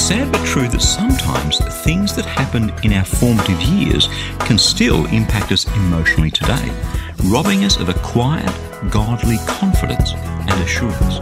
It's 0.00 0.08
sad 0.08 0.32
but 0.32 0.46
true 0.46 0.66
that 0.66 0.80
sometimes 0.80 1.58
things 1.84 2.16
that 2.16 2.24
happened 2.24 2.72
in 2.82 2.94
our 2.94 3.04
formative 3.04 3.60
years 3.60 4.08
can 4.38 4.56
still 4.56 5.04
impact 5.04 5.52
us 5.52 5.66
emotionally 5.76 6.30
today, 6.30 6.72
robbing 7.24 7.64
us 7.64 7.76
of 7.76 7.90
a 7.90 7.92
quiet, 7.92 8.50
godly 8.90 9.36
confidence 9.46 10.14
and 10.14 10.62
assurance. 10.62 11.18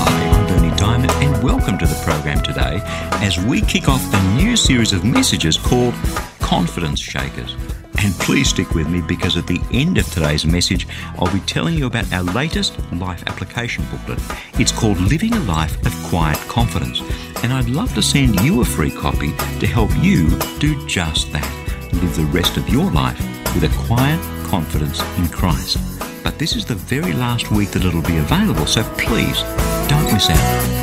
I'm 0.00 0.46
Berni 0.46 0.70
Dymet, 0.78 1.12
and 1.22 1.44
welcome 1.44 1.76
to 1.76 1.86
the 1.86 2.02
program 2.02 2.42
today 2.42 2.80
as 3.22 3.38
we 3.38 3.60
kick 3.60 3.86
off 3.86 4.02
a 4.14 4.34
new 4.34 4.56
series 4.56 4.94
of 4.94 5.04
messages 5.04 5.58
called 5.58 5.92
Confidence 6.40 7.00
Shakers. 7.00 7.54
And 8.00 8.14
please 8.14 8.48
stick 8.48 8.70
with 8.74 8.88
me 8.88 9.00
because 9.00 9.36
at 9.36 9.48
the 9.48 9.60
end 9.72 9.98
of 9.98 10.06
today's 10.06 10.46
message, 10.46 10.86
I'll 11.18 11.32
be 11.32 11.40
telling 11.40 11.74
you 11.74 11.86
about 11.86 12.12
our 12.12 12.22
latest 12.22 12.78
life 12.92 13.24
application 13.26 13.84
booklet. 13.90 14.20
It's 14.54 14.70
called 14.70 14.98
Living 15.00 15.34
a 15.34 15.40
Life 15.40 15.84
of 15.84 15.92
Quiet 16.04 16.38
Confidence. 16.48 17.00
And 17.42 17.52
I'd 17.52 17.68
love 17.68 17.92
to 17.94 18.02
send 18.02 18.40
you 18.40 18.60
a 18.60 18.64
free 18.64 18.92
copy 18.92 19.32
to 19.58 19.66
help 19.66 19.90
you 19.96 20.38
do 20.60 20.86
just 20.86 21.32
that. 21.32 21.90
Live 21.92 22.14
the 22.14 22.24
rest 22.26 22.56
of 22.56 22.68
your 22.68 22.88
life 22.92 23.18
with 23.52 23.64
a 23.64 23.86
quiet 23.86 24.20
confidence 24.46 25.00
in 25.18 25.26
Christ. 25.28 25.78
But 26.22 26.38
this 26.38 26.54
is 26.54 26.64
the 26.64 26.76
very 26.76 27.12
last 27.12 27.50
week 27.50 27.72
that 27.72 27.84
it'll 27.84 28.02
be 28.02 28.18
available, 28.18 28.66
so 28.66 28.84
please 28.96 29.42
don't 29.88 30.12
miss 30.12 30.30
out. 30.30 30.78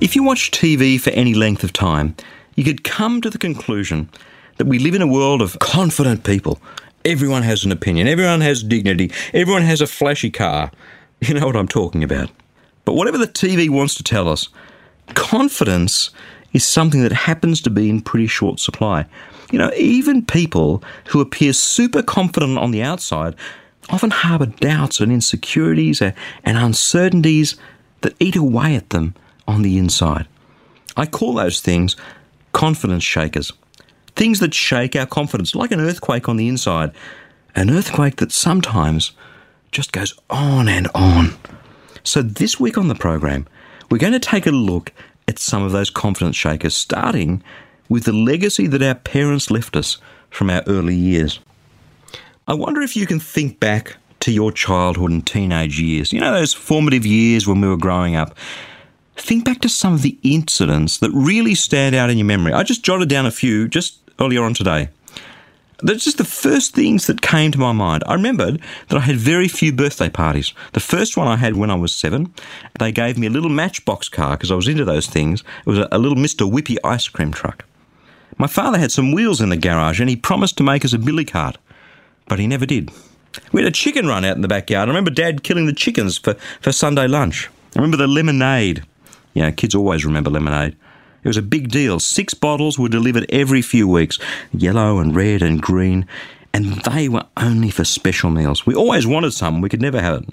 If 0.00 0.16
you 0.16 0.24
watch 0.24 0.50
TV 0.50 1.00
for 1.00 1.10
any 1.10 1.34
length 1.34 1.62
of 1.62 1.72
time, 1.72 2.16
you 2.56 2.64
could 2.64 2.82
come 2.82 3.20
to 3.20 3.30
the 3.30 3.38
conclusion 3.38 4.10
that 4.56 4.66
we 4.66 4.78
live 4.78 4.94
in 4.94 5.02
a 5.02 5.06
world 5.06 5.42
of 5.42 5.58
confident 5.58 6.24
people. 6.24 6.60
Everyone 7.04 7.42
has 7.42 7.64
an 7.64 7.72
opinion, 7.72 8.08
everyone 8.08 8.40
has 8.40 8.62
dignity, 8.62 9.12
everyone 9.32 9.62
has 9.62 9.80
a 9.80 9.86
flashy 9.86 10.30
car. 10.30 10.70
You 11.20 11.32
know 11.32 11.46
what 11.46 11.56
I'm 11.56 11.68
talking 11.68 12.04
about. 12.04 12.30
But 12.84 12.92
whatever 12.92 13.16
the 13.16 13.26
TV 13.26 13.70
wants 13.70 13.94
to 13.94 14.02
tell 14.02 14.28
us, 14.28 14.48
confidence 15.14 16.10
is 16.52 16.64
something 16.64 17.02
that 17.02 17.12
happens 17.12 17.60
to 17.62 17.70
be 17.70 17.88
in 17.88 18.02
pretty 18.02 18.26
short 18.26 18.60
supply. 18.60 19.06
You 19.50 19.58
know, 19.58 19.70
even 19.76 20.26
people 20.26 20.82
who 21.08 21.20
appear 21.20 21.52
super 21.52 22.02
confident 22.02 22.58
on 22.58 22.70
the 22.70 22.82
outside 22.82 23.34
often 23.88 24.10
harbour 24.10 24.46
doubts 24.46 25.00
and 25.00 25.12
insecurities 25.12 26.02
and 26.02 26.14
uncertainties 26.44 27.56
that 28.00 28.14
eat 28.20 28.36
away 28.36 28.76
at 28.76 28.90
them 28.90 29.14
on 29.48 29.62
the 29.62 29.78
inside. 29.78 30.26
I 30.96 31.06
call 31.06 31.34
those 31.34 31.60
things 31.60 31.96
confidence 32.52 33.04
shakers. 33.04 33.52
Things 34.16 34.40
that 34.40 34.54
shake 34.54 34.96
our 34.96 35.06
confidence, 35.06 35.54
like 35.54 35.70
an 35.70 35.80
earthquake 35.80 36.28
on 36.28 36.36
the 36.36 36.48
inside. 36.48 36.92
An 37.54 37.70
earthquake 37.70 38.16
that 38.16 38.32
sometimes 38.32 39.12
just 39.70 39.92
goes 39.92 40.14
on 40.28 40.68
and 40.68 40.88
on. 40.94 41.34
So, 42.02 42.22
this 42.22 42.58
week 42.58 42.78
on 42.78 42.88
the 42.88 42.94
program, 42.94 43.46
we're 43.90 43.98
going 43.98 44.12
to 44.12 44.18
take 44.18 44.46
a 44.46 44.50
look 44.50 44.92
at 45.28 45.38
some 45.38 45.62
of 45.62 45.72
those 45.72 45.90
confidence 45.90 46.36
shakers, 46.36 46.74
starting 46.74 47.42
with 47.88 48.04
the 48.04 48.12
legacy 48.12 48.66
that 48.66 48.82
our 48.82 48.94
parents 48.94 49.50
left 49.50 49.76
us 49.76 49.98
from 50.30 50.50
our 50.50 50.62
early 50.66 50.94
years. 50.94 51.40
I 52.48 52.54
wonder 52.54 52.80
if 52.80 52.96
you 52.96 53.06
can 53.06 53.20
think 53.20 53.58
back 53.58 53.96
to 54.20 54.32
your 54.32 54.52
childhood 54.52 55.10
and 55.10 55.26
teenage 55.26 55.80
years, 55.80 56.12
you 56.12 56.20
know, 56.20 56.32
those 56.32 56.54
formative 56.54 57.04
years 57.04 57.46
when 57.46 57.60
we 57.60 57.68
were 57.68 57.76
growing 57.76 58.16
up. 58.16 58.36
Think 59.16 59.44
back 59.44 59.60
to 59.62 59.68
some 59.68 59.94
of 59.94 60.02
the 60.02 60.18
incidents 60.22 60.98
that 60.98 61.10
really 61.10 61.54
stand 61.54 61.94
out 61.94 62.10
in 62.10 62.18
your 62.18 62.26
memory. 62.26 62.52
I 62.52 62.62
just 62.62 62.84
jotted 62.84 63.08
down 63.08 63.24
a 63.24 63.30
few 63.30 63.66
just 63.66 63.98
earlier 64.20 64.42
on 64.42 64.54
today. 64.54 64.88
That's 65.82 66.04
just 66.04 66.16
the 66.16 66.24
first 66.24 66.74
things 66.74 67.06
that 67.06 67.20
came 67.20 67.52
to 67.52 67.58
my 67.58 67.72
mind. 67.72 68.02
I 68.06 68.14
remembered 68.14 68.62
that 68.88 68.96
I 68.96 69.00
had 69.00 69.16
very 69.16 69.46
few 69.46 69.72
birthday 69.72 70.08
parties. 70.08 70.54
The 70.72 70.80
first 70.80 71.18
one 71.18 71.28
I 71.28 71.36
had 71.36 71.56
when 71.56 71.70
I 71.70 71.74
was 71.74 71.94
seven, 71.94 72.32
they 72.78 72.92
gave 72.92 73.18
me 73.18 73.26
a 73.26 73.30
little 73.30 73.50
matchbox 73.50 74.08
car 74.08 74.36
because 74.36 74.50
I 74.50 74.54
was 74.54 74.68
into 74.68 74.86
those 74.86 75.06
things. 75.06 75.42
It 75.60 75.70
was 75.70 75.86
a, 75.92 75.98
little 75.98 76.16
Mr. 76.16 76.50
Whippy 76.50 76.78
ice 76.82 77.08
cream 77.08 77.30
truck. 77.30 77.66
My 78.38 78.46
father 78.46 78.78
had 78.78 78.90
some 78.90 79.12
wheels 79.12 79.40
in 79.40 79.50
the 79.50 79.56
garage 79.56 80.00
and 80.00 80.08
he 80.08 80.16
promised 80.16 80.56
to 80.58 80.62
make 80.62 80.84
us 80.84 80.94
a 80.94 80.98
billy 80.98 81.26
cart, 81.26 81.58
but 82.26 82.38
he 82.38 82.46
never 82.46 82.64
did. 82.64 82.90
We 83.52 83.60
had 83.60 83.68
a 83.68 83.72
chicken 83.72 84.06
run 84.06 84.24
out 84.24 84.36
in 84.36 84.42
the 84.42 84.48
backyard. 84.48 84.88
I 84.88 84.90
remember 84.90 85.10
Dad 85.10 85.42
killing 85.42 85.66
the 85.66 85.74
chickens 85.74 86.16
for, 86.16 86.34
for 86.62 86.72
Sunday 86.72 87.06
lunch. 87.06 87.50
I 87.74 87.80
remember 87.80 87.98
the 87.98 88.06
lemonade. 88.06 88.82
You 89.34 89.42
know, 89.42 89.52
kids 89.52 89.74
always 89.74 90.06
remember 90.06 90.30
lemonade. 90.30 90.74
It 91.26 91.30
was 91.30 91.36
a 91.36 91.42
big 91.42 91.72
deal. 91.72 91.98
Six 91.98 92.34
bottles 92.34 92.78
were 92.78 92.88
delivered 92.88 93.26
every 93.30 93.60
few 93.60 93.88
weeks 93.88 94.16
yellow 94.52 95.00
and 95.00 95.12
red 95.12 95.42
and 95.42 95.60
green, 95.60 96.06
and 96.54 96.74
they 96.84 97.08
were 97.08 97.24
only 97.36 97.68
for 97.68 97.84
special 97.84 98.30
meals. 98.30 98.64
We 98.64 98.76
always 98.76 99.08
wanted 99.08 99.32
some, 99.32 99.60
we 99.60 99.68
could 99.68 99.82
never 99.82 100.00
have 100.00 100.22
it. 100.22 100.28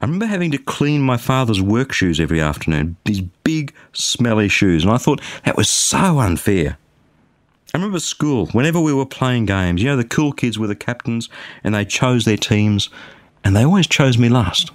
I 0.00 0.06
remember 0.06 0.24
having 0.24 0.50
to 0.52 0.56
clean 0.56 1.02
my 1.02 1.18
father's 1.18 1.60
work 1.60 1.92
shoes 1.92 2.20
every 2.20 2.40
afternoon, 2.40 2.96
these 3.04 3.20
big, 3.20 3.74
smelly 3.92 4.48
shoes, 4.48 4.82
and 4.82 4.90
I 4.90 4.96
thought 4.96 5.20
that 5.44 5.58
was 5.58 5.68
so 5.68 6.20
unfair. 6.20 6.78
I 7.74 7.76
remember 7.76 8.00
school, 8.00 8.46
whenever 8.52 8.80
we 8.80 8.94
were 8.94 9.04
playing 9.04 9.44
games, 9.44 9.82
you 9.82 9.88
know, 9.88 9.96
the 9.98 10.04
cool 10.04 10.32
kids 10.32 10.58
were 10.58 10.68
the 10.68 10.74
captains 10.74 11.28
and 11.62 11.74
they 11.74 11.84
chose 11.84 12.24
their 12.24 12.38
teams, 12.38 12.88
and 13.44 13.54
they 13.54 13.62
always 13.62 13.86
chose 13.86 14.16
me 14.16 14.30
last. 14.30 14.70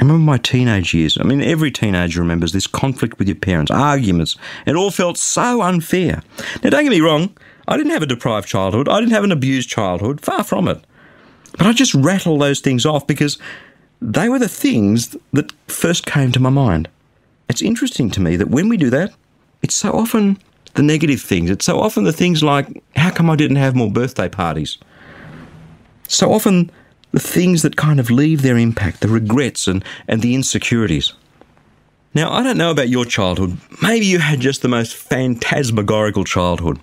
I 0.00 0.02
remember 0.02 0.24
my 0.24 0.38
teenage 0.38 0.94
years. 0.94 1.18
I 1.20 1.24
mean, 1.24 1.42
every 1.42 1.70
teenager 1.70 2.20
remembers 2.20 2.52
this 2.52 2.66
conflict 2.66 3.18
with 3.18 3.28
your 3.28 3.36
parents, 3.36 3.70
arguments. 3.70 4.34
It 4.64 4.74
all 4.74 4.90
felt 4.90 5.18
so 5.18 5.60
unfair. 5.60 6.22
Now, 6.64 6.70
don't 6.70 6.84
get 6.84 6.90
me 6.90 7.02
wrong, 7.02 7.36
I 7.68 7.76
didn't 7.76 7.92
have 7.92 8.02
a 8.02 8.06
deprived 8.06 8.48
childhood, 8.48 8.88
I 8.88 8.98
didn't 8.98 9.12
have 9.12 9.24
an 9.24 9.32
abused 9.32 9.68
childhood, 9.68 10.22
far 10.22 10.42
from 10.42 10.68
it. 10.68 10.82
But 11.58 11.66
I 11.66 11.74
just 11.74 11.94
rattle 11.94 12.38
those 12.38 12.60
things 12.60 12.86
off 12.86 13.06
because 13.06 13.38
they 14.00 14.30
were 14.30 14.38
the 14.38 14.48
things 14.48 15.14
that 15.34 15.52
first 15.68 16.06
came 16.06 16.32
to 16.32 16.40
my 16.40 16.48
mind. 16.48 16.88
It's 17.50 17.60
interesting 17.60 18.10
to 18.12 18.22
me 18.22 18.36
that 18.36 18.48
when 18.48 18.70
we 18.70 18.78
do 18.78 18.88
that, 18.88 19.12
it's 19.60 19.74
so 19.74 19.92
often 19.92 20.38
the 20.74 20.82
negative 20.82 21.20
things. 21.20 21.50
It's 21.50 21.66
so 21.66 21.78
often 21.78 22.04
the 22.04 22.12
things 22.12 22.42
like, 22.42 22.82
how 22.96 23.10
come 23.10 23.28
I 23.28 23.36
didn't 23.36 23.56
have 23.56 23.76
more 23.76 23.90
birthday 23.90 24.30
parties? 24.30 24.78
So 26.08 26.32
often 26.32 26.70
the 27.12 27.20
things 27.20 27.62
that 27.62 27.76
kind 27.76 27.98
of 27.98 28.10
leave 28.10 28.42
their 28.42 28.58
impact, 28.58 29.00
the 29.00 29.08
regrets 29.08 29.66
and, 29.66 29.84
and 30.06 30.22
the 30.22 30.34
insecurities. 30.34 31.12
Now, 32.14 32.32
I 32.32 32.42
don't 32.42 32.58
know 32.58 32.70
about 32.70 32.88
your 32.88 33.04
childhood. 33.04 33.58
Maybe 33.82 34.06
you 34.06 34.18
had 34.18 34.40
just 34.40 34.62
the 34.62 34.68
most 34.68 34.94
phantasmagorical 34.94 36.24
childhood. 36.24 36.80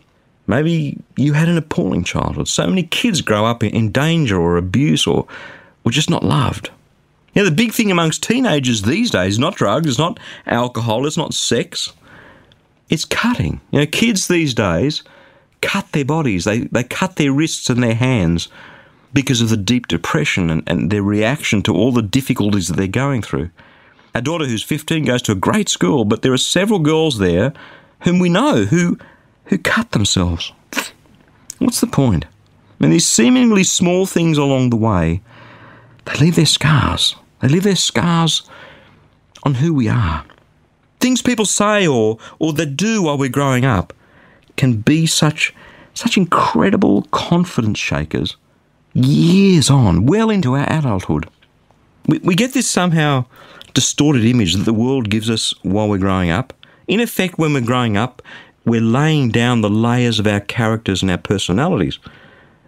Maybe 0.48 0.98
you 1.18 1.34
had 1.34 1.50
an 1.50 1.58
appalling 1.58 2.06
childhood. 2.06 2.48
So 2.48 2.66
many 2.68 2.84
kids 2.84 3.22
grow 3.22 3.46
up 3.46 3.64
in 3.64 3.92
danger 3.92 4.40
or 4.40 4.56
abuse 4.56 5.06
or, 5.06 5.28
or 5.84 5.92
just 5.92 6.10
not 6.10 6.24
loved. 6.24 6.70
Now, 7.36 7.44
the 7.44 7.52
big 7.52 7.74
thing 7.74 7.92
amongst 7.92 8.24
teenagers 8.24 8.82
these 8.82 9.12
days 9.12 9.34
is 9.34 9.40
not 9.40 9.56
drugs, 9.56 9.88
it's 9.88 10.00
not 10.00 10.20
alcohol, 10.46 11.06
it's 11.06 11.18
not 11.18 11.34
sex. 11.34 11.92
It's 12.90 13.06
cutting. 13.06 13.60
You 13.72 13.82
know, 13.82 13.86
kids 13.86 14.28
these 14.28 14.54
days 14.54 15.04
cut 15.62 15.92
their 15.92 16.06
bodies, 16.06 16.46
they, 16.46 16.62
they 16.62 16.84
cut 16.84 17.18
their 17.18 17.34
wrists 17.34 17.70
and 17.70 17.84
their 17.84 17.96
hands 17.96 18.48
because 19.14 19.42
of 19.42 19.50
the 19.50 19.58
deep 19.58 19.88
depression 19.88 20.50
and, 20.50 20.64
and 20.68 20.92
their 20.92 21.04
reaction 21.04 21.62
to 21.64 21.74
all 21.74 21.92
the 21.92 22.02
difficulties 22.02 22.68
that 22.68 22.78
they're 22.78 22.88
going 22.88 23.22
through. 23.22 23.50
Our 24.14 24.22
daughter, 24.22 24.46
who's 24.46 24.64
15, 24.64 25.06
goes 25.06 25.22
to 25.24 25.32
a 25.32 25.36
great 25.36 25.70
school, 25.70 26.06
but 26.06 26.22
there 26.22 26.34
are 26.34 26.38
several 26.38 26.80
girls 26.80 27.20
there 27.20 27.54
whom 28.02 28.20
we 28.20 28.30
know 28.30 28.66
who, 28.66 28.98
who 29.46 29.58
cut 29.58 29.92
themselves. 29.92 30.52
What's 31.60 31.82
the 31.82 31.88
point? 31.88 32.26
I 32.26 32.84
mean, 32.84 32.92
these 32.92 33.08
seemingly 33.08 33.64
small 33.64 34.06
things 34.06 34.38
along 34.38 34.70
the 34.70 34.76
way, 34.76 35.22
they 36.06 36.16
leave 36.16 36.36
their 36.36 36.46
scars. 36.46 37.16
They 37.42 37.48
leave 37.48 37.64
their 37.64 37.76
scars 37.76 38.48
on 39.44 39.56
who 39.56 39.74
we 39.74 39.88
are. 39.88 40.26
Things 41.00 41.22
people 41.22 41.46
say 41.46 41.88
or, 41.88 42.18
or 42.40 42.54
that 42.54 42.78
do 42.78 43.04
while 43.04 43.18
we're 43.18 43.30
growing 43.30 43.66
up 43.66 43.94
can 44.56 44.78
be 44.78 45.06
such, 45.06 45.54
such 45.94 46.18
incredible 46.18 47.04
confidence 47.12 47.80
shakers 47.80 48.36
years 49.06 49.70
on, 49.70 50.06
well 50.06 50.30
into 50.30 50.56
our 50.56 50.68
adulthood. 50.72 51.30
We, 52.08 52.20
we 52.20 52.36
get 52.36 52.54
this 52.54 52.70
somehow 52.70 53.26
distorted 53.74 54.26
image 54.26 54.56
that 54.56 54.64
the 54.64 54.74
world 54.74 55.10
gives 55.10 55.30
us 55.30 55.54
while 55.64 55.88
we're 55.88 55.98
growing 55.98 56.32
up. 56.32 56.54
In 56.88 57.00
effect, 57.00 57.38
when 57.38 57.54
we're 57.54 57.62
growing 57.62 57.96
up, 57.98 58.22
we're 58.66 58.82
laying 58.82 59.30
down 59.30 59.62
the 59.62 59.70
layers 59.70 60.20
of 60.20 60.28
our 60.28 60.40
characters 60.40 61.02
and 61.02 61.12
our 61.12 61.18
personalities. 61.18 62.00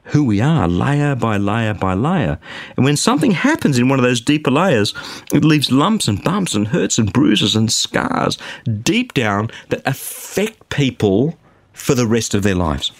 who 0.09 0.23
we 0.23 0.41
are, 0.41 0.67
layer 0.67 1.15
by 1.15 1.37
layer 1.37 1.73
by 1.73 1.93
layer. 1.93 2.39
And 2.75 2.85
when 2.85 2.97
something 2.97 3.31
happens 3.31 3.77
in 3.77 3.89
one 3.89 3.99
of 3.99 4.03
those 4.03 4.21
deeper 4.21 4.51
layers, 4.51 4.93
it 5.33 5.45
leaves 5.45 5.71
lumps 5.71 6.07
and 6.07 6.23
bumps 6.23 6.55
and 6.55 6.67
hurts 6.67 6.97
and 6.97 7.13
bruises 7.13 7.55
and 7.55 7.71
scars 7.71 8.37
deep 8.81 9.13
down 9.13 9.51
that 9.69 9.81
affect 9.85 10.69
people 10.69 11.37
for 11.73 11.95
the 11.95 12.07
rest 12.07 12.33
of 12.33 12.43
their 12.43 12.55
lives. 12.55 12.91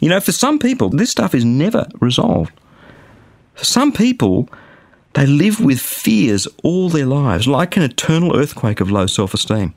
You 0.00 0.08
know, 0.08 0.20
for 0.20 0.32
some 0.32 0.58
people, 0.58 0.88
this 0.88 1.10
stuff 1.10 1.34
is 1.34 1.44
never 1.44 1.86
resolved. 2.00 2.52
For 3.54 3.64
some 3.64 3.92
people, 3.92 4.48
they 5.12 5.26
live 5.26 5.60
with 5.60 5.80
fears 5.80 6.48
all 6.62 6.88
their 6.88 7.06
lives, 7.06 7.46
like 7.46 7.76
an 7.76 7.82
eternal 7.82 8.36
earthquake 8.36 8.80
of 8.80 8.90
low 8.90 9.06
self 9.06 9.34
esteem. 9.34 9.74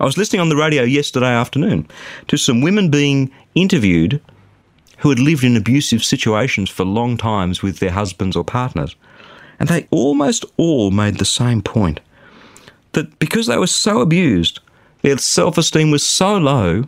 I 0.00 0.04
was 0.04 0.16
listening 0.16 0.40
on 0.40 0.48
the 0.48 0.56
radio 0.56 0.82
yesterday 0.82 1.32
afternoon 1.32 1.88
to 2.28 2.36
some 2.36 2.60
women 2.60 2.90
being 2.90 3.30
interviewed 3.54 4.20
who 4.98 5.10
had 5.10 5.18
lived 5.18 5.44
in 5.44 5.56
abusive 5.56 6.04
situations 6.04 6.70
for 6.70 6.84
long 6.84 7.16
times 7.16 7.62
with 7.62 7.78
their 7.78 7.90
husbands 7.90 8.36
or 8.36 8.44
partners. 8.44 8.96
And 9.60 9.68
they 9.68 9.88
almost 9.90 10.44
all 10.56 10.90
made 10.90 11.18
the 11.18 11.24
same 11.24 11.62
point 11.62 12.00
that 12.92 13.18
because 13.18 13.46
they 13.46 13.58
were 13.58 13.66
so 13.66 14.00
abused, 14.00 14.60
their 15.02 15.18
self 15.18 15.58
esteem 15.58 15.90
was 15.90 16.04
so 16.04 16.36
low, 16.38 16.84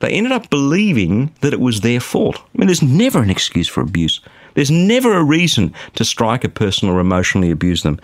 they 0.00 0.10
ended 0.10 0.32
up 0.32 0.50
believing 0.50 1.32
that 1.42 1.52
it 1.52 1.60
was 1.60 1.80
their 1.80 2.00
fault. 2.00 2.36
I 2.36 2.58
mean, 2.58 2.66
there's 2.66 2.82
never 2.82 3.22
an 3.22 3.30
excuse 3.30 3.68
for 3.68 3.80
abuse, 3.82 4.20
there's 4.54 4.70
never 4.70 5.16
a 5.16 5.22
reason 5.22 5.72
to 5.94 6.04
strike 6.04 6.42
a 6.44 6.48
person 6.48 6.88
or 6.88 7.00
emotionally 7.00 7.50
abuse 7.50 7.82
them. 7.82 8.00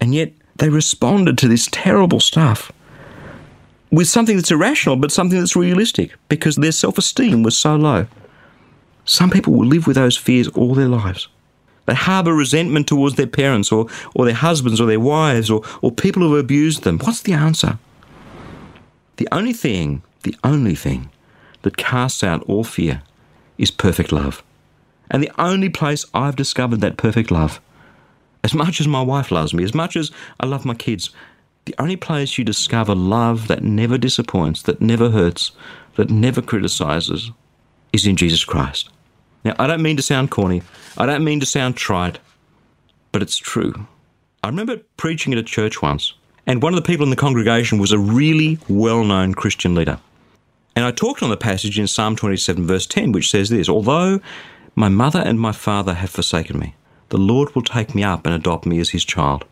And 0.00 0.14
yet 0.14 0.32
they 0.56 0.68
responded 0.68 1.38
to 1.38 1.48
this 1.48 1.68
terrible 1.70 2.20
stuff 2.20 2.72
with 3.90 4.08
something 4.08 4.36
that's 4.36 4.50
irrational, 4.50 4.96
but 4.96 5.12
something 5.12 5.38
that's 5.38 5.56
realistic 5.56 6.12
because 6.28 6.56
their 6.56 6.72
self 6.72 6.98
esteem 6.98 7.42
was 7.42 7.56
so 7.56 7.76
low. 7.76 8.06
Some 9.04 9.30
people 9.30 9.52
will 9.52 9.66
live 9.66 9.86
with 9.86 9.96
those 9.96 10.16
fears 10.16 10.48
all 10.48 10.74
their 10.74 10.88
lives. 10.88 11.28
They 11.84 11.94
harbour 11.94 12.34
resentment 12.34 12.88
towards 12.88 13.14
their 13.14 13.28
parents 13.28 13.70
or, 13.70 13.86
or 14.14 14.24
their 14.24 14.34
husbands 14.34 14.80
or 14.80 14.86
their 14.88 14.98
wives 14.98 15.50
or, 15.50 15.62
or 15.82 15.92
people 15.92 16.22
who 16.22 16.34
have 16.34 16.44
abused 16.44 16.82
them. 16.82 16.98
What's 16.98 17.20
the 17.20 17.32
answer? 17.32 17.78
The 19.18 19.28
only 19.30 19.52
thing, 19.52 20.02
the 20.24 20.34
only 20.42 20.74
thing 20.74 21.10
that 21.66 21.76
casts 21.76 22.22
out 22.22 22.44
all 22.44 22.62
fear 22.62 23.02
is 23.58 23.72
perfect 23.72 24.12
love. 24.12 24.40
And 25.10 25.20
the 25.20 25.32
only 25.36 25.68
place 25.68 26.04
I've 26.14 26.36
discovered 26.36 26.80
that 26.80 26.96
perfect 26.96 27.32
love, 27.32 27.60
as 28.44 28.54
much 28.54 28.80
as 28.80 28.86
my 28.86 29.02
wife 29.02 29.32
loves 29.32 29.52
me, 29.52 29.64
as 29.64 29.74
much 29.74 29.96
as 29.96 30.12
I 30.38 30.46
love 30.46 30.64
my 30.64 30.74
kids, 30.74 31.10
the 31.64 31.74
only 31.80 31.96
place 31.96 32.38
you 32.38 32.44
discover 32.44 32.94
love 32.94 33.48
that 33.48 33.64
never 33.64 33.98
disappoints, 33.98 34.62
that 34.62 34.80
never 34.80 35.10
hurts, 35.10 35.50
that 35.96 36.08
never 36.08 36.40
criticizes, 36.40 37.32
is 37.92 38.06
in 38.06 38.14
Jesus 38.14 38.44
Christ. 38.44 38.88
Now, 39.44 39.56
I 39.58 39.66
don't 39.66 39.82
mean 39.82 39.96
to 39.96 40.04
sound 40.04 40.30
corny, 40.30 40.62
I 40.96 41.04
don't 41.04 41.24
mean 41.24 41.40
to 41.40 41.46
sound 41.46 41.76
trite, 41.76 42.20
but 43.10 43.22
it's 43.22 43.38
true. 43.38 43.88
I 44.44 44.46
remember 44.46 44.76
preaching 44.96 45.32
at 45.32 45.38
a 45.40 45.42
church 45.42 45.82
once, 45.82 46.12
and 46.46 46.62
one 46.62 46.72
of 46.72 46.76
the 46.80 46.86
people 46.86 47.02
in 47.02 47.10
the 47.10 47.16
congregation 47.16 47.80
was 47.80 47.90
a 47.90 47.98
really 47.98 48.60
well 48.68 49.02
known 49.02 49.34
Christian 49.34 49.74
leader. 49.74 49.98
And 50.76 50.84
I 50.84 50.90
talked 50.92 51.22
on 51.22 51.30
the 51.30 51.36
passage 51.38 51.78
in 51.78 51.88
Psalm 51.88 52.14
27, 52.14 52.66
verse 52.66 52.86
10, 52.86 53.12
which 53.12 53.30
says 53.30 53.48
this 53.48 53.68
Although 53.68 54.20
my 54.74 54.90
mother 54.90 55.20
and 55.20 55.40
my 55.40 55.52
father 55.52 55.94
have 55.94 56.10
forsaken 56.10 56.58
me, 56.58 56.74
the 57.08 57.18
Lord 57.18 57.54
will 57.54 57.62
take 57.62 57.94
me 57.94 58.04
up 58.04 58.26
and 58.26 58.34
adopt 58.34 58.66
me 58.66 58.78
as 58.78 58.90
his 58.90 59.04
child. 59.04 59.44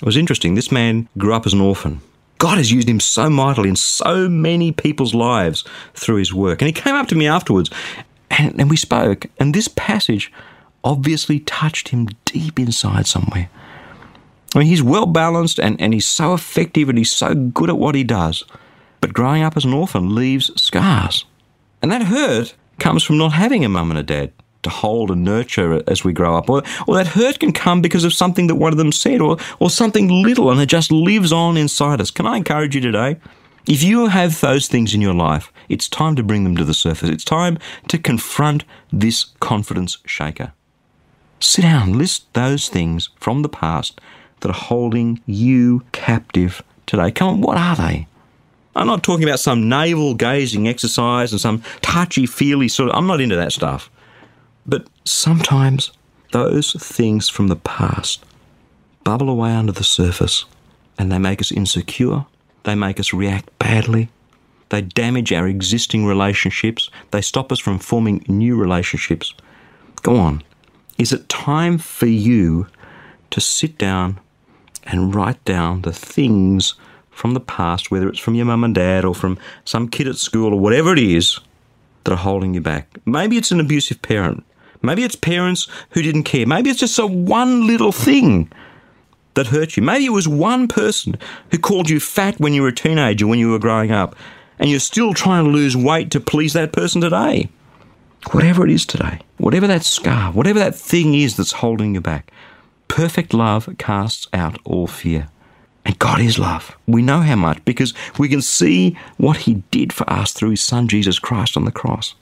It 0.00 0.06
was 0.06 0.16
interesting. 0.16 0.54
This 0.54 0.72
man 0.72 1.08
grew 1.18 1.34
up 1.34 1.46
as 1.46 1.52
an 1.52 1.60
orphan. 1.60 2.00
God 2.38 2.58
has 2.58 2.72
used 2.72 2.88
him 2.88 2.98
so 2.98 3.30
mightily 3.30 3.68
in 3.68 3.76
so 3.76 4.28
many 4.28 4.72
people's 4.72 5.14
lives 5.14 5.62
through 5.94 6.16
his 6.16 6.34
work. 6.34 6.60
And 6.60 6.66
he 6.66 6.72
came 6.72 6.94
up 6.94 7.06
to 7.08 7.14
me 7.14 7.28
afterwards 7.28 7.70
and, 8.30 8.58
and 8.58 8.70
we 8.70 8.76
spoke, 8.76 9.26
and 9.38 9.54
this 9.54 9.68
passage 9.68 10.32
obviously 10.82 11.38
touched 11.40 11.88
him 11.88 12.08
deep 12.24 12.58
inside 12.58 13.06
somewhere. 13.06 13.48
I 14.54 14.58
mean, 14.58 14.68
he's 14.68 14.82
well 14.82 15.06
balanced 15.06 15.60
and, 15.60 15.80
and 15.80 15.94
he's 15.94 16.06
so 16.06 16.34
effective 16.34 16.88
and 16.88 16.98
he's 16.98 17.12
so 17.12 17.34
good 17.34 17.68
at 17.68 17.78
what 17.78 17.94
he 17.94 18.04
does. 18.04 18.44
But 19.02 19.12
growing 19.12 19.42
up 19.42 19.56
as 19.56 19.66
an 19.66 19.74
orphan 19.74 20.14
leaves 20.14 20.50
scars. 20.58 21.26
And 21.82 21.90
that 21.90 22.04
hurt 22.04 22.54
comes 22.78 23.02
from 23.02 23.18
not 23.18 23.32
having 23.32 23.64
a 23.64 23.68
mum 23.68 23.90
and 23.90 23.98
a 23.98 24.02
dad 24.02 24.32
to 24.62 24.70
hold 24.70 25.10
and 25.10 25.24
nurture 25.24 25.82
as 25.88 26.04
we 26.04 26.12
grow 26.12 26.36
up. 26.36 26.48
Or, 26.48 26.62
or 26.86 26.94
that 26.94 27.08
hurt 27.08 27.40
can 27.40 27.52
come 27.52 27.82
because 27.82 28.04
of 28.04 28.14
something 28.14 28.46
that 28.46 28.54
one 28.54 28.72
of 28.72 28.78
them 28.78 28.92
said 28.92 29.20
or, 29.20 29.38
or 29.58 29.70
something 29.70 30.08
little 30.08 30.52
and 30.52 30.60
it 30.60 30.66
just 30.66 30.92
lives 30.92 31.32
on 31.32 31.56
inside 31.56 32.00
us. 32.00 32.12
Can 32.12 32.26
I 32.26 32.36
encourage 32.36 32.76
you 32.76 32.80
today? 32.80 33.16
If 33.66 33.82
you 33.82 34.06
have 34.06 34.40
those 34.40 34.68
things 34.68 34.94
in 34.94 35.00
your 35.00 35.14
life, 35.14 35.52
it's 35.68 35.88
time 35.88 36.14
to 36.14 36.22
bring 36.22 36.44
them 36.44 36.56
to 36.56 36.64
the 36.64 36.72
surface. 36.72 37.08
It's 37.08 37.24
time 37.24 37.58
to 37.88 37.98
confront 37.98 38.64
this 38.92 39.24
confidence 39.40 39.98
shaker. 40.06 40.52
Sit 41.40 41.62
down, 41.62 41.98
list 41.98 42.32
those 42.34 42.68
things 42.68 43.08
from 43.16 43.42
the 43.42 43.48
past 43.48 44.00
that 44.40 44.50
are 44.50 44.52
holding 44.52 45.20
you 45.26 45.82
captive 45.90 46.62
today. 46.86 47.10
Come 47.10 47.28
on, 47.28 47.40
what 47.40 47.56
are 47.56 47.74
they? 47.74 48.06
I'm 48.74 48.86
not 48.86 49.02
talking 49.02 49.24
about 49.24 49.40
some 49.40 49.68
navel 49.68 50.14
gazing 50.14 50.66
exercise 50.66 51.32
and 51.32 51.40
some 51.40 51.62
touchy 51.82 52.26
feely 52.26 52.68
sort 52.68 52.88
of. 52.90 52.96
I'm 52.96 53.06
not 53.06 53.20
into 53.20 53.36
that 53.36 53.52
stuff. 53.52 53.90
But 54.66 54.86
sometimes 55.04 55.92
those 56.32 56.72
things 56.72 57.28
from 57.28 57.48
the 57.48 57.56
past 57.56 58.24
bubble 59.04 59.28
away 59.28 59.52
under 59.52 59.72
the 59.72 59.84
surface 59.84 60.44
and 60.98 61.10
they 61.10 61.18
make 61.18 61.40
us 61.40 61.52
insecure 61.52 62.24
they 62.64 62.74
make 62.74 63.00
us 63.00 63.12
react 63.12 63.56
badly. 63.58 64.08
They 64.68 64.82
damage 64.82 65.32
our 65.32 65.48
existing 65.48 66.06
relationships. 66.06 66.90
They 67.10 67.20
stop 67.20 67.52
us 67.52 67.58
from 67.58 67.78
forming 67.78 68.24
new 68.28 68.56
relationships. 68.56 69.34
Go 70.02 70.16
on. 70.16 70.42
Is 70.98 71.12
it 71.12 71.28
time 71.28 71.78
for 71.78 72.06
you 72.06 72.66
to 73.30 73.40
sit 73.40 73.78
down 73.78 74.20
and 74.84 75.14
write 75.14 75.42
down 75.44 75.82
the 75.82 75.92
things 75.92 76.74
from 77.12 77.34
the 77.34 77.40
past, 77.40 77.90
whether 77.90 78.08
it's 78.08 78.18
from 78.18 78.34
your 78.34 78.46
mum 78.46 78.64
and 78.64 78.74
dad 78.74 79.04
or 79.04 79.14
from 79.14 79.38
some 79.64 79.88
kid 79.88 80.08
at 80.08 80.16
school 80.16 80.52
or 80.52 80.58
whatever 80.58 80.92
it 80.92 80.98
is, 80.98 81.38
that 82.04 82.12
are 82.12 82.16
holding 82.16 82.54
you 82.54 82.60
back? 82.60 82.88
Maybe 83.06 83.36
it's 83.36 83.52
an 83.52 83.60
abusive 83.60 84.02
parent. 84.02 84.44
Maybe 84.82 85.04
it's 85.04 85.14
parents 85.14 85.68
who 85.90 86.02
didn't 86.02 86.24
care. 86.24 86.46
Maybe 86.46 86.68
it's 86.70 86.80
just 86.80 86.98
a 86.98 87.06
one 87.06 87.66
little 87.66 87.92
thing 87.92 88.50
that 89.34 89.46
hurt 89.46 89.76
you. 89.76 89.82
Maybe 89.82 90.06
it 90.06 90.12
was 90.12 90.26
one 90.26 90.66
person 90.66 91.16
who 91.50 91.58
called 91.58 91.88
you 91.88 92.00
fat 92.00 92.40
when 92.40 92.52
you 92.52 92.62
were 92.62 92.68
a 92.68 92.74
teenager, 92.74 93.26
when 93.26 93.38
you 93.38 93.50
were 93.50 93.58
growing 93.58 93.92
up, 93.92 94.16
and 94.58 94.68
you're 94.68 94.80
still 94.80 95.14
trying 95.14 95.44
to 95.44 95.50
lose 95.50 95.76
weight 95.76 96.10
to 96.10 96.20
please 96.20 96.52
that 96.54 96.72
person 96.72 97.00
today. 97.00 97.48
Whatever 98.32 98.64
it 98.64 98.70
is 98.70 98.86
today, 98.86 99.20
whatever 99.38 99.66
that 99.66 99.84
scar, 99.84 100.32
whatever 100.32 100.58
that 100.58 100.74
thing 100.74 101.14
is 101.14 101.36
that's 101.36 101.52
holding 101.52 101.94
you 101.94 102.00
back, 102.00 102.32
perfect 102.88 103.34
love 103.34 103.68
casts 103.78 104.28
out 104.32 104.58
all 104.64 104.86
fear. 104.86 105.28
And 105.84 105.98
God 105.98 106.20
is 106.20 106.38
love. 106.38 106.76
We 106.86 107.02
know 107.02 107.20
how 107.20 107.36
much 107.36 107.64
because 107.64 107.92
we 108.18 108.28
can 108.28 108.42
see 108.42 108.96
what 109.16 109.38
He 109.38 109.62
did 109.70 109.92
for 109.92 110.08
us 110.08 110.32
through 110.32 110.50
His 110.50 110.62
Son 110.62 110.88
Jesus 110.88 111.18
Christ 111.18 111.56
on 111.56 111.64
the 111.64 111.72
cross. 111.72 112.14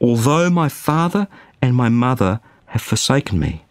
Although 0.00 0.50
my 0.50 0.68
father 0.68 1.28
and 1.60 1.74
my 1.74 1.88
mother 1.88 2.40
have 2.66 2.82
forsaken 2.82 3.38
me, 3.38 3.64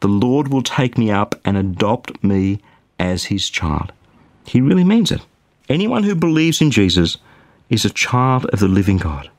the 0.00 0.08
Lord 0.08 0.48
will 0.48 0.62
take 0.62 0.98
me 0.98 1.10
up 1.10 1.34
and 1.44 1.56
adopt 1.56 2.22
me 2.22 2.60
as 2.98 3.24
his 3.24 3.48
child. 3.50 3.92
He 4.44 4.60
really 4.60 4.84
means 4.84 5.10
it. 5.10 5.24
Anyone 5.68 6.02
who 6.02 6.14
believes 6.14 6.60
in 6.60 6.70
Jesus 6.70 7.16
is 7.70 7.84
a 7.84 7.90
child 7.90 8.44
of 8.46 8.60
the 8.60 8.68
living 8.68 8.98
God. 8.98 9.30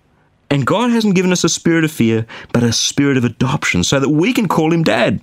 And 0.50 0.66
God 0.66 0.90
hasn't 0.92 1.16
given 1.16 1.32
us 1.32 1.44
a 1.44 1.50
spirit 1.50 1.84
of 1.84 1.92
fear, 1.92 2.26
but 2.52 2.64
a 2.64 2.74
spirit 2.74 3.18
of 3.18 3.24
adoption 3.24 3.84
so 3.84 4.00
that 4.00 4.10
we 4.10 4.34
can 4.34 4.48
call 4.48 4.74
him 4.74 4.84
dad. 4.84 5.22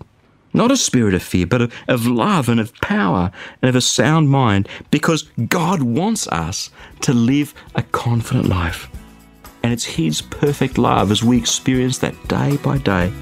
Not 0.54 0.70
a 0.70 0.76
spirit 0.76 1.14
of 1.14 1.22
fear, 1.22 1.46
but 1.46 1.62
of, 1.62 1.72
of 1.88 2.06
love 2.06 2.48
and 2.48 2.60
of 2.60 2.74
power 2.76 3.30
and 3.60 3.68
of 3.68 3.76
a 3.76 3.80
sound 3.80 4.28
mind 4.28 4.68
because 4.90 5.22
God 5.48 5.82
wants 5.82 6.28
us 6.28 6.70
to 7.02 7.14
live 7.14 7.54
a 7.74 7.82
confident 7.82 8.46
life. 8.46 8.88
And 9.62 9.72
it's 9.72 9.84
His 9.84 10.20
perfect 10.20 10.76
love 10.78 11.10
as 11.10 11.22
we 11.22 11.38
experience 11.38 11.98
that 11.98 12.28
day 12.28 12.56
by 12.58 12.78
day 12.78 13.12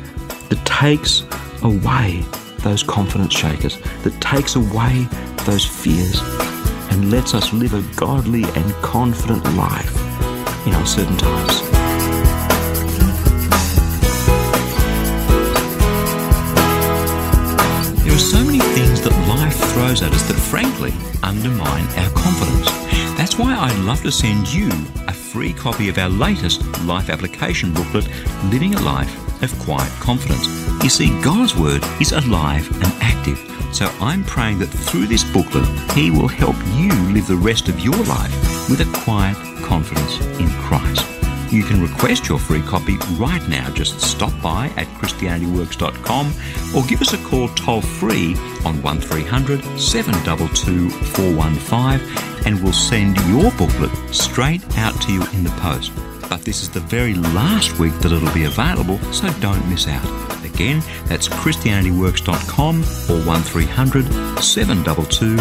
that 0.49 0.65
takes 0.65 1.23
away 1.63 2.25
those 2.61 2.83
confidence 2.83 3.33
shakers, 3.33 3.79
that 4.03 4.19
takes 4.21 4.57
away 4.57 5.07
those 5.45 5.65
fears, 5.65 6.21
and 6.91 7.11
lets 7.11 7.35
us 7.35 7.53
live 7.53 7.75
a 7.75 7.97
godly 7.97 8.45
and 8.45 8.73
confident 8.83 9.45
life 9.55 9.97
in 10.67 10.75
uncertain 10.75 11.17
times. 11.17 11.80
Are 18.21 18.39
so 18.39 18.45
many 18.45 18.59
things 18.59 19.01
that 19.01 19.13
life 19.29 19.57
throws 19.73 20.03
at 20.03 20.13
us 20.13 20.29
that 20.29 20.35
frankly 20.35 20.93
undermine 21.23 21.87
our 21.99 22.11
confidence. 22.11 22.67
That's 23.17 23.39
why 23.39 23.57
I'd 23.57 23.79
love 23.79 24.03
to 24.03 24.13
send 24.13 24.53
you 24.53 24.69
a 25.09 25.13
free 25.13 25.55
copy 25.55 25.89
of 25.89 25.97
our 25.97 26.11
latest 26.11 26.61
life 26.83 27.09
application 27.09 27.73
booklet, 27.73 28.09
Living 28.51 28.75
a 28.75 28.81
Life 28.83 29.43
of 29.43 29.59
Quiet 29.61 29.91
Confidence. 30.01 30.47
You 30.83 30.91
see, 30.91 31.09
God's 31.23 31.57
Word 31.57 31.83
is 31.99 32.13
alive 32.13 32.71
and 32.85 32.93
active. 33.01 33.39
So 33.73 33.87
I'm 34.01 34.25
praying 34.25 34.59
that 34.59 34.67
through 34.67 35.07
this 35.07 35.25
booklet, 35.25 35.67
He 35.93 36.11
will 36.11 36.29
help 36.29 36.57
you 36.75 36.91
live 37.15 37.27
the 37.27 37.37
rest 37.37 37.69
of 37.69 37.81
your 37.81 37.97
life 38.05 38.69
with 38.69 38.81
a 38.81 38.99
quiet 39.05 39.37
confidence 39.63 40.21
in 40.39 40.49
Christ. 40.61 41.20
You 41.51 41.65
can 41.65 41.83
request 41.83 42.29
your 42.29 42.39
free 42.39 42.63
copy 42.63 42.97
right 43.19 43.47
now. 43.49 43.69
Just 43.71 44.01
stop 44.01 44.33
by 44.41 44.67
at 44.77 44.87
ChristianityWorks.com 44.99 46.33
or 46.77 46.87
give 46.87 47.03
us 47.03 47.13
a 47.13 47.19
call 47.25 47.49
toll 47.49 47.81
free 47.81 48.35
on 48.65 48.81
1300 48.83 49.61
722 49.79 50.91
415 50.91 52.47
and 52.47 52.63
we'll 52.63 52.73
send 52.73 53.17
your 53.29 53.51
booklet 53.53 53.91
straight 54.15 54.63
out 54.79 55.01
to 55.03 55.13
you 55.13 55.23
in 55.33 55.43
the 55.43 55.51
post. 55.59 55.93
But 56.29 56.43
this 56.45 56.63
is 56.63 56.71
the 56.71 56.81
very 56.81 57.15
last 57.15 57.79
week 57.81 57.95
that 57.99 58.13
it'll 58.13 58.33
be 58.33 58.45
available, 58.45 58.99
so 59.13 59.29
don't 59.41 59.69
miss 59.69 59.89
out. 59.89 60.05
Again, 60.45 60.83
that's 61.07 61.29
ChristianityWorks.com 61.29 62.77
or 63.11 63.27
1300 63.27 64.39
722 64.41 65.37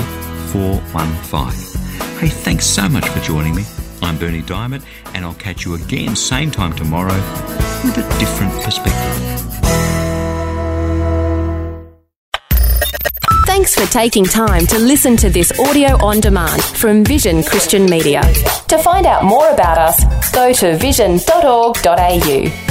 415. 0.52 2.18
Hey, 2.18 2.30
thanks 2.30 2.66
so 2.66 2.90
much 2.90 3.08
for 3.08 3.20
joining 3.20 3.54
me. 3.54 3.64
I'm 4.02 4.18
Berni 4.18 4.42
Dymet, 4.42 4.84
and 5.14 5.26
I'll 5.26 5.34
catch 5.36 5.66
you 5.66 5.76
again 5.76 6.16
same 6.16 6.52
time 6.52 6.74
tomorrow 6.76 7.16
with 7.84 7.98
a 7.98 8.20
different 8.20 8.54
perspective. 8.64 9.40
Thanks 13.46 13.76
for 13.76 13.86
taking 13.92 14.24
time 14.26 14.66
to 14.68 14.80
listen 14.80 15.18
to 15.18 15.30
this 15.30 15.52
audio 15.60 15.98
on 16.04 16.20
demand 16.22 16.64
from 16.64 17.04
Vision 17.04 17.44
Christian 17.44 17.86
Media. 17.86 18.22
To 18.68 18.78
find 18.78 19.06
out 19.06 19.26
more 19.26 19.50
about 19.50 19.78
us, 19.78 20.32
go 20.32 20.54
to 20.54 20.78
vision.org.au. 20.78 22.69